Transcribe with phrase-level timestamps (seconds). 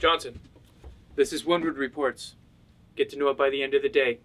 [0.00, 0.40] Johnson,
[1.14, 2.34] this is Winwood Reports.
[2.96, 4.20] Get to know it by the end of the day.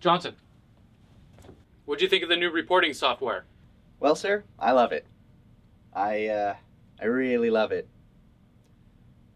[0.00, 0.34] Johnson,
[1.84, 3.44] what do you think of the new reporting software?
[4.00, 5.06] Well, sir, I love it.
[5.92, 6.54] I uh,
[7.00, 7.86] I really love it.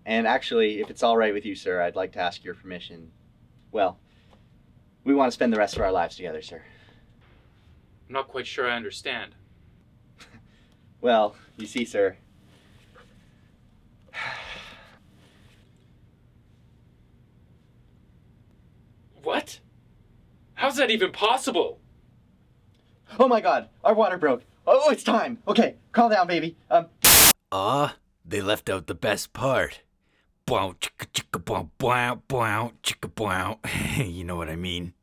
[0.07, 3.11] And actually, if it's all right with you, sir, I'd like to ask your permission.
[3.73, 3.98] Well,
[5.05, 6.63] we want to spend the rest of our lives together, sir.
[8.08, 9.35] I'm not quite sure I understand.
[11.01, 12.17] Well, you see, sir.
[19.23, 19.58] What?
[20.64, 21.79] How's that even possible?
[23.20, 24.45] Oh my God, our water broke.
[24.67, 25.36] Oh, it's time.
[25.47, 26.57] Okay, calm down, baby.
[26.70, 26.86] Um,
[27.52, 29.83] Ah, they left out the best part.
[30.47, 33.58] Bow chicka chicka bow bow bow chicka bow.
[34.03, 34.95] you know what I mean.